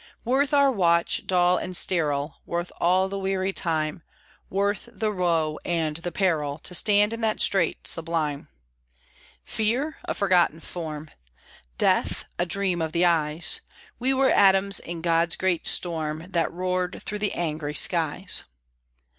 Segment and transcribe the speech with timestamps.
[0.25, 4.01] Worth our watch, dull and sterile, Worth all the weary time,
[4.49, 8.49] Worth the woe and the peril, To stand in that strait sublime!
[9.43, 9.99] Fear?
[10.05, 11.11] A forgotten form!
[11.77, 12.25] Death?
[12.39, 13.61] A dream of the eyes!
[13.99, 18.45] We were atoms in God's great storm That roared through the angry skies.